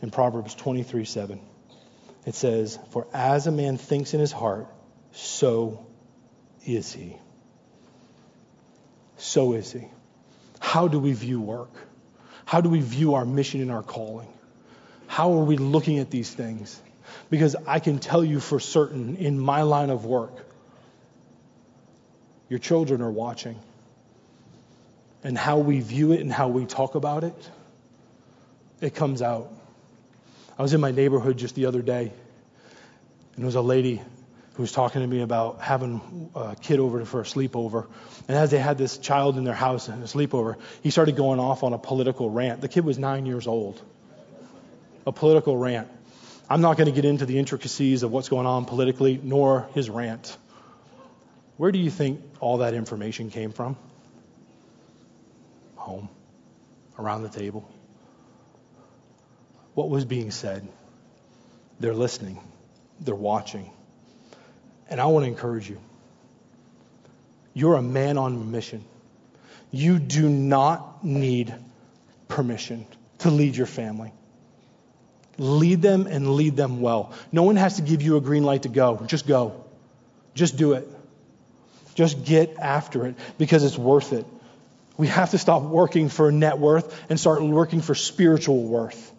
[0.00, 1.40] in Proverbs 23 7.
[2.24, 4.66] It says, For as a man thinks in his heart,
[5.12, 5.86] so
[6.64, 7.16] is he.
[9.18, 9.84] So is he.
[10.60, 11.85] How do we view work?
[12.46, 14.28] How do we view our mission and our calling?
[15.08, 16.80] How are we looking at these things?
[17.28, 20.32] Because I can tell you for certain in my line of work,
[22.48, 23.58] your children are watching.
[25.24, 27.50] And how we view it and how we talk about it,
[28.80, 29.52] it comes out.
[30.56, 32.12] I was in my neighborhood just the other day,
[33.34, 34.00] and there was a lady
[34.56, 37.86] who was talking to me about having a kid over for a sleepover.
[38.26, 41.38] And as they had this child in their house and a sleepover, he started going
[41.38, 42.62] off on a political rant.
[42.62, 43.80] The kid was nine years old.
[45.06, 45.88] A political rant.
[46.48, 49.90] I'm not going to get into the intricacies of what's going on politically, nor his
[49.90, 50.36] rant.
[51.58, 53.76] Where do you think all that information came from?
[55.76, 56.08] Home,
[56.98, 57.68] around the table.
[59.74, 60.66] What was being said?
[61.78, 62.40] They're listening,
[63.00, 63.70] they're watching.
[64.88, 65.80] And I want to encourage you.
[67.54, 68.84] You're a man on mission.
[69.70, 71.54] You do not need
[72.28, 72.86] permission
[73.18, 74.12] to lead your family.
[75.38, 77.12] Lead them and lead them well.
[77.32, 79.02] No one has to give you a green light to go.
[79.06, 79.64] Just go.
[80.34, 80.88] Just do it.
[81.94, 84.26] Just get after it because it's worth it.
[84.98, 89.12] We have to stop working for net worth and start working for spiritual worth.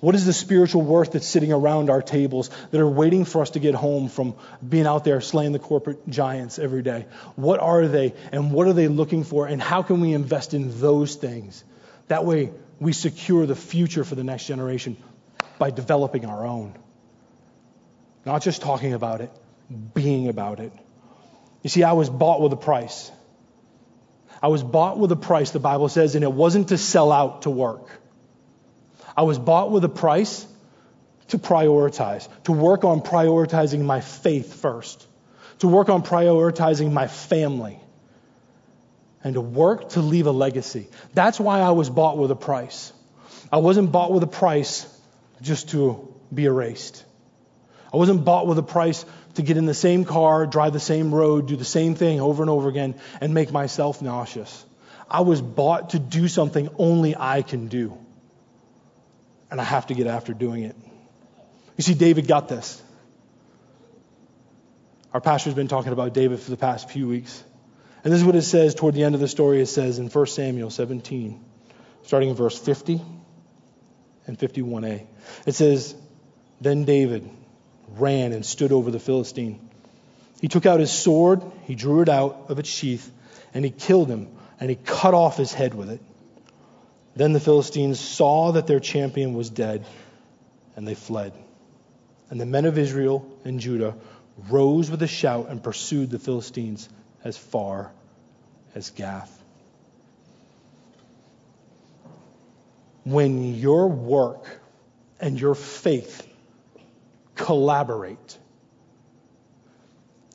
[0.00, 3.50] What is the spiritual worth that's sitting around our tables that are waiting for us
[3.50, 4.34] to get home from
[4.66, 7.06] being out there slaying the corporate giants every day?
[7.36, 10.80] What are they and what are they looking for and how can we invest in
[10.80, 11.64] those things?
[12.08, 14.96] That way we secure the future for the next generation
[15.58, 16.74] by developing our own.
[18.26, 19.30] Not just talking about it,
[19.94, 20.72] being about it.
[21.62, 23.10] You see, I was bought with a price.
[24.42, 27.42] I was bought with a price, the Bible says, and it wasn't to sell out
[27.42, 27.88] to work.
[29.16, 30.46] I was bought with a price
[31.28, 35.06] to prioritize, to work on prioritizing my faith first,
[35.60, 37.78] to work on prioritizing my family,
[39.22, 40.88] and to work to leave a legacy.
[41.14, 42.92] That's why I was bought with a price.
[43.50, 44.86] I wasn't bought with a price
[45.40, 47.04] just to be erased.
[47.92, 51.14] I wasn't bought with a price to get in the same car, drive the same
[51.14, 54.64] road, do the same thing over and over again, and make myself nauseous.
[55.08, 57.98] I was bought to do something only I can do
[59.54, 60.74] and I have to get after doing it.
[61.76, 62.82] You see, David got this.
[65.12, 67.40] Our pastor's been talking about David for the past few weeks.
[68.02, 69.60] And this is what it says toward the end of the story.
[69.60, 71.40] It says in 1 Samuel 17,
[72.02, 73.00] starting in verse 50
[74.26, 75.06] and 51a.
[75.46, 75.94] It says,
[76.60, 77.30] Then David
[77.90, 79.70] ran and stood over the Philistine.
[80.40, 83.08] He took out his sword, he drew it out of its sheath,
[83.54, 86.00] and he killed him, and he cut off his head with it.
[87.16, 89.84] Then the Philistines saw that their champion was dead,
[90.76, 91.32] and they fled.
[92.30, 93.94] And the men of Israel and Judah
[94.50, 96.88] rose with a shout and pursued the Philistines
[97.22, 97.92] as far
[98.74, 99.30] as Gath.
[103.04, 104.60] When your work
[105.20, 106.26] and your faith
[107.34, 108.38] collaborate,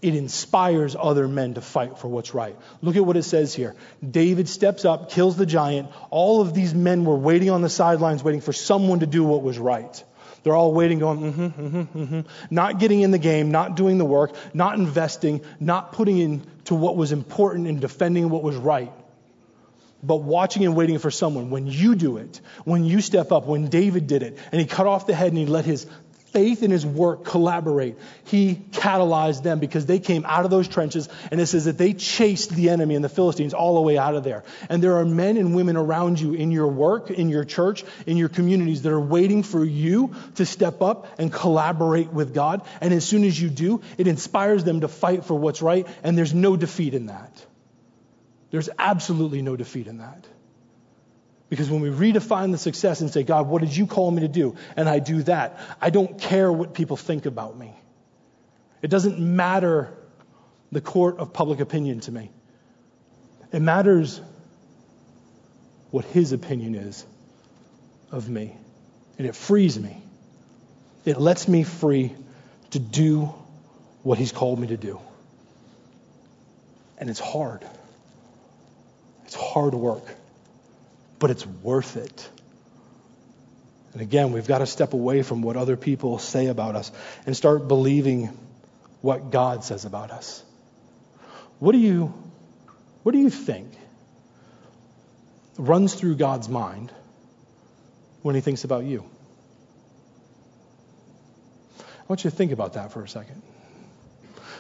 [0.02, 2.56] it inspires other men to fight for what's right.
[2.82, 3.76] Look at what it says here.
[4.08, 5.90] David steps up, kills the giant.
[6.10, 9.42] All of these men were waiting on the sidelines, waiting for someone to do what
[9.42, 10.04] was right.
[10.44, 12.22] They're all waiting, going, mm-hmm, mm-hmm, mm-hmm.
[12.50, 16.96] Not getting in the game, not doing the work, not investing, not putting into what
[16.96, 18.94] was important in defending what was right.
[20.02, 21.50] But watching and waiting for someone.
[21.50, 24.88] When you do it, when you step up, when David did it, and he cut
[24.88, 25.86] off the head and he let his
[26.32, 27.98] faith in his work collaborate.
[28.26, 31.94] He catalyzed them because they came out of those trenches, and it says that they
[31.94, 34.44] chased the enemy and the Philistines all the way out of there.
[34.70, 38.18] And there are men and women around you in your work, in your church, in
[38.18, 42.66] your communities that are waiting for you to step up and collaborate with God.
[42.82, 46.18] And as soon as you do, it inspires them to fight for what's right, and
[46.18, 47.46] there's no defeat in that.
[48.52, 50.26] There's absolutely no defeat in that.
[51.50, 54.28] Because when we redefine the success and say, God, what did you call me to
[54.28, 54.56] do?
[54.76, 57.74] And I do that, I don't care what people think about me.
[58.82, 59.92] It doesn't matter
[60.72, 62.30] the court of public opinion to me.
[63.52, 64.22] It matters
[65.90, 67.04] what his opinion is
[68.12, 68.56] of me.
[69.18, 70.02] And it frees me.
[71.04, 72.16] It lets me free
[72.72, 73.34] to do
[74.04, 75.00] what he's called me to do.
[77.00, 77.66] And it's hard.
[79.26, 80.04] It's hard work
[81.20, 82.30] but it's worth it.
[83.94, 86.92] And again, we've got to step away from what other people say about us
[87.26, 88.30] and start believing
[89.02, 90.44] what God says about us.
[91.60, 92.14] What do you,
[93.04, 93.72] what do you think
[95.58, 96.92] runs through God's mind
[98.22, 99.04] when he thinks about you?
[101.80, 103.42] I want you to think about that for a second.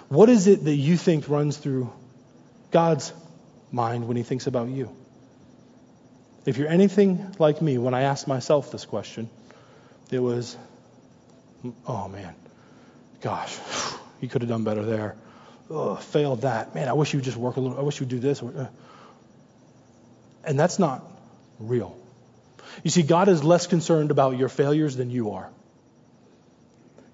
[0.08, 1.92] What is it that you think runs through
[2.72, 3.14] God's
[3.72, 4.96] mind when he thinks about you?
[6.50, 9.30] If you're anything like me, when I asked myself this question,
[10.10, 10.58] it was,
[11.86, 12.34] oh man,
[13.22, 13.56] gosh,
[14.20, 15.16] you could have done better there.
[15.70, 16.74] Oh, failed that.
[16.74, 17.78] Man, I wish you'd just work a little.
[17.78, 18.42] I wish you'd do this.
[18.42, 18.68] Uh,
[20.44, 21.06] and that's not
[21.60, 21.96] real.
[22.84, 25.52] You see, God is less concerned about your failures than you are.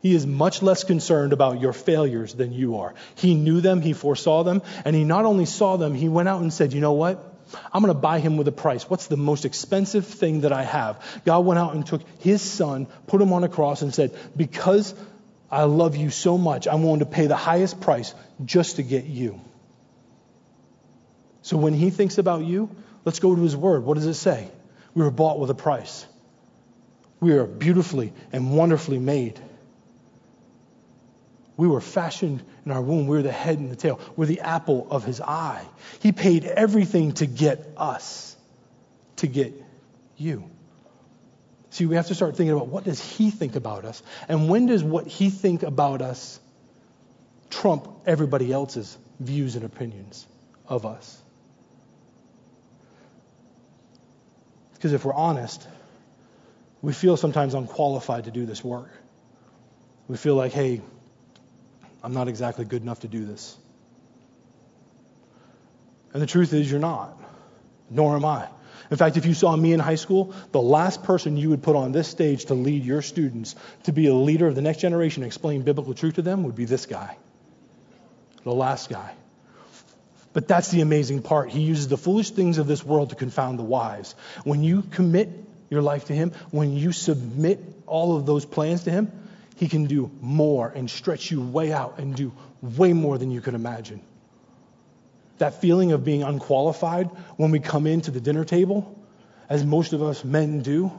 [0.02, 2.94] He is much less concerned about your failures than you are.
[3.16, 6.42] He knew them, he foresaw them, and he not only saw them, he went out
[6.42, 7.35] and said, You know what?
[7.72, 8.90] I'm going to buy him with a price.
[8.90, 11.04] What's the most expensive thing that I have?
[11.26, 14.94] God went out and took his son, put him on a cross, and said, Because
[15.52, 19.06] I love you so much, I'm willing to pay the highest price just to get
[19.06, 19.40] you.
[21.42, 22.70] So when he thinks about you,
[23.04, 23.84] let's go to his word.
[23.84, 24.50] What does it say?
[24.94, 26.06] We were bought with a price.
[27.20, 29.40] We are beautifully and wonderfully made.
[31.58, 33.08] We were fashioned in our womb.
[33.08, 34.00] We're the head and the tail.
[34.16, 35.66] We're the apple of his eye.
[36.00, 38.36] He paid everything to get us,
[39.18, 39.54] to get
[40.18, 40.50] you.
[41.70, 44.02] See, we have to start thinking about what does he think about us?
[44.28, 46.40] And when does what he think about us
[47.50, 50.26] trump everybody else's views and opinions
[50.68, 51.22] of us?
[54.74, 55.68] Because if we're honest,
[56.82, 58.92] we feel sometimes unqualified to do this work.
[60.08, 60.82] We feel like, hey,
[62.06, 63.58] I'm not exactly good enough to do this.
[66.14, 67.20] And the truth is, you're not,
[67.90, 68.48] nor am I.
[68.92, 71.76] In fact, if you saw me in high school, the last person you would put
[71.76, 75.24] on this stage to lead your students, to be a leader of the next generation,
[75.24, 77.18] and explain biblical truth to them, would be this guy.
[78.44, 79.12] The last guy.
[80.32, 81.50] But that's the amazing part.
[81.50, 84.14] He uses the foolish things of this world to confound the wise.
[84.44, 85.30] When you commit
[85.72, 89.12] your life to Him, when you submit all of those plans to Him,
[89.56, 93.42] he can do more and stretch you way out and do way more than you
[93.42, 94.02] could imagine.
[95.38, 99.00] That feeling of being unqualified when we come into the dinner table,
[99.50, 100.92] as most of us men do,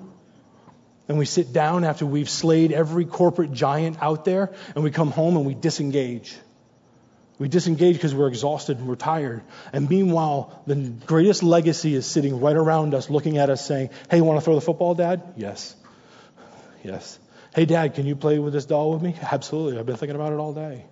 [1.09, 5.11] and we sit down after we've slayed every corporate giant out there, and we come
[5.11, 6.36] home and we disengage.
[7.38, 9.42] We disengage because we're exhausted and we're tired.
[9.72, 14.16] And meanwhile, the greatest legacy is sitting right around us, looking at us, saying, Hey,
[14.16, 15.22] you want to throw the football, Dad?
[15.36, 15.76] Yes.
[16.82, 17.18] Yes.
[17.57, 19.16] Hey, Dad, can you play with this doll with me?
[19.32, 19.78] Absolutely.
[19.78, 20.84] I've been thinking about it all day.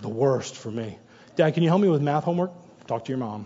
[0.00, 0.98] the worst for me.
[1.36, 2.52] Dad, can you help me with math homework?
[2.86, 3.44] Talk to your mom.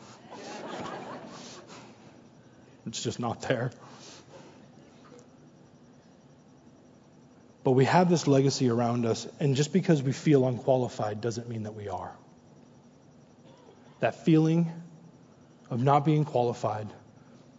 [2.87, 3.72] it's just not there.
[7.64, 11.64] But we have this legacy around us, and just because we feel unqualified doesn't mean
[11.64, 12.12] that we are.
[13.99, 14.70] That feeling
[15.70, 16.87] of not being qualified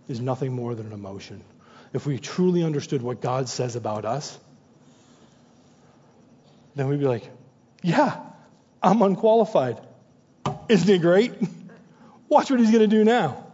[0.07, 1.43] is nothing more than an emotion.
[1.93, 4.37] If we truly understood what God says about us,
[6.75, 7.29] then we'd be like,
[7.81, 8.19] yeah,
[8.81, 9.79] I'm unqualified.
[10.69, 11.33] Isn't it great?
[12.29, 13.47] Watch what he's going to do now.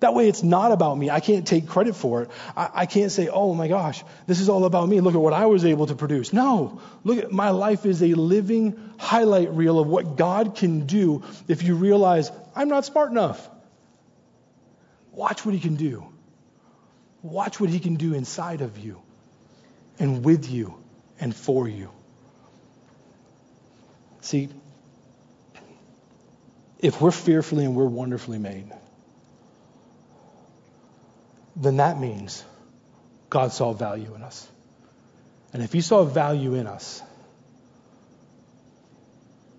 [0.00, 1.10] That way it's not about me.
[1.10, 2.30] I can't take credit for it.
[2.56, 5.00] I, I, can't say, oh my gosh, this is all about me.
[5.00, 6.32] Look at what I was able to produce.
[6.32, 6.80] No.
[7.02, 11.64] Look at my life is a living highlight reel of what God can do if
[11.64, 13.48] you realize I'm not smart enough.
[15.18, 16.06] Watch what he can do.
[17.22, 19.02] Watch what he can do inside of you
[19.98, 20.78] and with you
[21.18, 21.90] and for you.
[24.20, 24.48] See,
[26.78, 28.70] if we're fearfully and we're wonderfully made,
[31.56, 32.44] then that means
[33.28, 34.46] God saw value in us.
[35.52, 37.02] And if He saw value in us,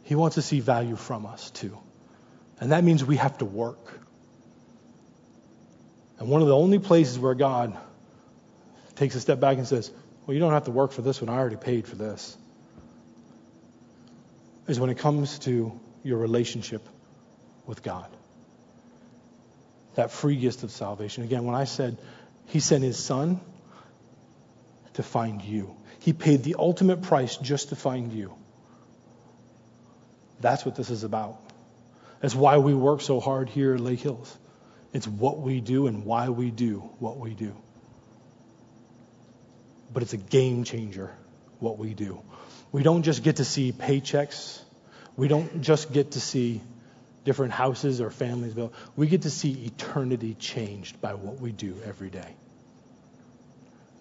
[0.03, 1.77] He wants to see value from us too.
[2.61, 4.05] And that means we have to work.
[6.19, 7.77] And one of the only places where God
[8.95, 9.89] takes a step back and says,
[10.25, 11.29] Well, you don't have to work for this one.
[11.29, 12.37] I already paid for this.
[14.67, 16.87] Is when it comes to your relationship
[17.65, 18.07] with God.
[19.95, 21.23] That free gift of salvation.
[21.23, 21.97] Again, when I said
[22.47, 23.39] He sent His Son
[24.93, 28.35] to find you, He paid the ultimate price just to find you.
[30.41, 31.39] That's what this is about.
[32.19, 34.37] That's why we work so hard here at Lake Hills.
[34.93, 37.55] It's what we do and why we do what we do.
[39.93, 41.15] But it's a game changer,
[41.59, 42.21] what we do.
[42.71, 44.61] We don't just get to see paychecks.
[45.15, 46.61] We don't just get to see
[47.23, 48.73] different houses or families built.
[48.95, 52.35] We get to see eternity changed by what we do every day.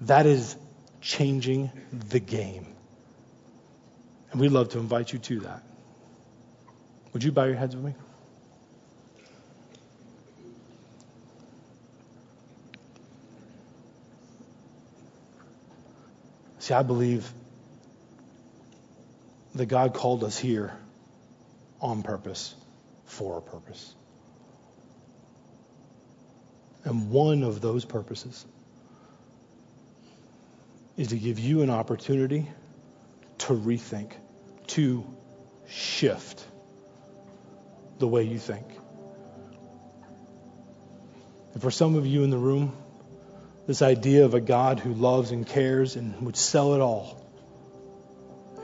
[0.03, 0.57] That is
[1.01, 1.71] changing
[2.11, 2.67] the game.
[4.31, 5.63] And we'd love to invite you to that.
[7.13, 7.95] Would you bow your heads with me?
[16.69, 17.33] See, I believe
[19.55, 20.77] that God called us here
[21.81, 22.55] on purpose,
[23.07, 23.95] for a purpose.
[26.85, 28.45] And one of those purposes
[30.99, 32.47] is to give you an opportunity
[33.39, 34.13] to rethink,
[34.67, 35.07] to
[35.71, 36.45] shift
[37.99, 38.67] the way you think.
[41.55, 42.77] And for some of you in the room,
[43.69, 47.23] this idea of a God who loves and cares and would sell it all.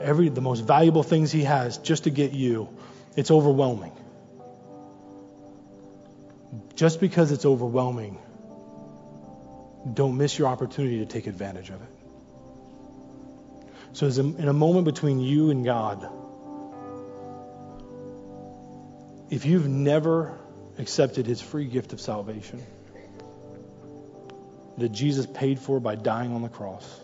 [0.01, 2.69] Every the most valuable things he has just to get you.
[3.15, 3.91] It's overwhelming.
[6.75, 8.17] Just because it's overwhelming,
[9.93, 11.89] don't miss your opportunity to take advantage of it.
[13.93, 16.09] So, in a moment between you and God,
[19.29, 20.35] if you've never
[20.79, 22.65] accepted his free gift of salvation,
[24.77, 27.01] that Jesus paid for by dying on the cross.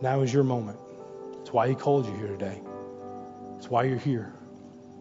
[0.00, 0.78] Now is your moment.
[1.40, 2.60] It's why He called you here today.
[3.58, 4.32] It's why you're here.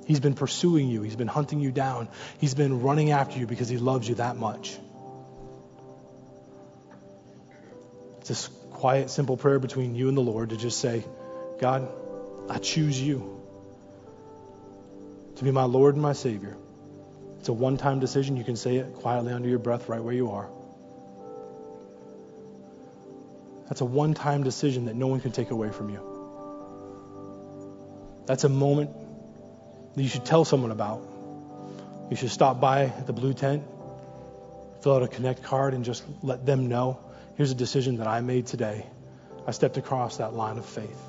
[0.05, 3.69] He's been pursuing you, He's been hunting you down, He's been running after you because
[3.69, 4.77] He loves you that much.
[8.19, 11.03] It's this quiet, simple prayer between you and the Lord to just say,
[11.59, 11.89] God,
[12.49, 13.41] I choose you
[15.35, 16.57] to be my Lord and my Savior.
[17.39, 18.37] It's a one time decision.
[18.37, 20.49] You can say it quietly under your breath right where you are.
[23.67, 25.99] That's a one time decision that no one can take away from you.
[28.25, 28.91] That's a moment
[29.95, 31.01] that you should tell someone about.
[32.09, 33.63] You should stop by the blue tent,
[34.81, 36.99] fill out a connect card, and just let them know
[37.35, 38.85] here's a decision that I made today.
[39.47, 41.01] I stepped across that line of faith.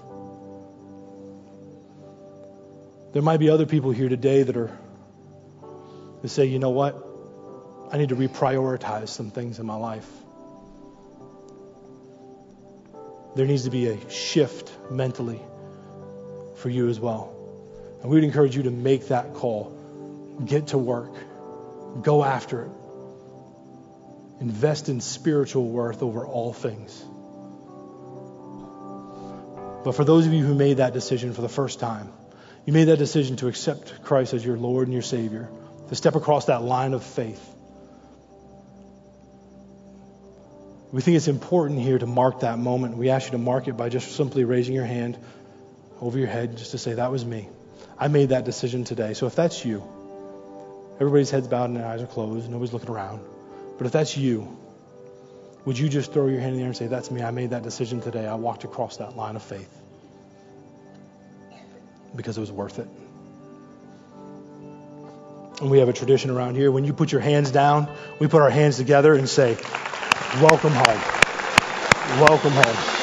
[3.13, 4.77] There might be other people here today that are
[6.23, 7.03] that say, you know what?
[7.93, 10.09] I need to reprioritize some things in my life.
[13.37, 15.41] There needs to be a shift mentally
[16.57, 17.35] for you as well.
[18.01, 19.77] And we would encourage you to make that call.
[20.45, 21.13] Get to work.
[22.03, 22.71] Go after it.
[24.41, 27.05] Invest in spiritual worth over all things.
[29.85, 32.13] But for those of you who made that decision for the first time,
[32.65, 35.49] you made that decision to accept Christ as your Lord and your Savior,
[35.89, 37.56] to step across that line of faith.
[40.93, 42.97] We think it's important here to mark that moment.
[42.97, 45.19] We ask you to mark it by just simply raising your hand
[46.01, 47.49] over your head just to say, That was me.
[47.99, 49.15] I made that decision today.
[49.15, 49.83] So if that's you,
[51.01, 53.21] everybody's heads bowed and their eyes are closed, nobody's looking around.
[53.79, 54.57] But if that's you,
[55.65, 57.23] would you just throw your hand in the air and say, That's me.
[57.23, 58.27] I made that decision today.
[58.27, 59.73] I walked across that line of faith
[62.15, 62.89] because it was worth it.
[65.61, 66.71] And we have a tradition around here.
[66.71, 69.57] When you put your hands down, we put our hands together and say,
[70.41, 71.01] Welcome home.
[72.21, 72.96] Welcome home.